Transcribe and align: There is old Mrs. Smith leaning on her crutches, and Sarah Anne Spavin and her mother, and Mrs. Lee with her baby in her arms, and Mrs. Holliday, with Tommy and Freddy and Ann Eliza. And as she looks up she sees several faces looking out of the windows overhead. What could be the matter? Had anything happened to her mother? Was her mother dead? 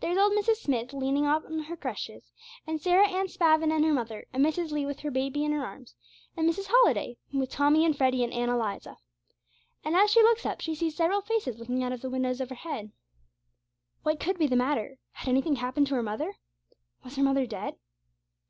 There 0.00 0.10
is 0.10 0.16
old 0.16 0.32
Mrs. 0.32 0.56
Smith 0.56 0.94
leaning 0.94 1.26
on 1.26 1.64
her 1.64 1.76
crutches, 1.76 2.32
and 2.66 2.80
Sarah 2.80 3.06
Anne 3.06 3.28
Spavin 3.28 3.70
and 3.70 3.84
her 3.84 3.92
mother, 3.92 4.24
and 4.32 4.42
Mrs. 4.42 4.70
Lee 4.72 4.86
with 4.86 5.00
her 5.00 5.10
baby 5.10 5.44
in 5.44 5.52
her 5.52 5.62
arms, 5.62 5.94
and 6.38 6.48
Mrs. 6.48 6.68
Holliday, 6.70 7.18
with 7.34 7.50
Tommy 7.50 7.84
and 7.84 7.94
Freddy 7.94 8.24
and 8.24 8.32
Ann 8.32 8.48
Eliza. 8.48 8.96
And 9.84 9.94
as 9.94 10.10
she 10.10 10.22
looks 10.22 10.46
up 10.46 10.62
she 10.62 10.74
sees 10.74 10.96
several 10.96 11.20
faces 11.20 11.58
looking 11.58 11.84
out 11.84 11.92
of 11.92 12.00
the 12.00 12.08
windows 12.08 12.40
overhead. 12.40 12.92
What 14.04 14.18
could 14.18 14.38
be 14.38 14.46
the 14.46 14.56
matter? 14.56 14.96
Had 15.12 15.28
anything 15.28 15.56
happened 15.56 15.88
to 15.88 15.96
her 15.96 16.02
mother? 16.02 16.36
Was 17.04 17.16
her 17.16 17.22
mother 17.22 17.44
dead? 17.44 17.74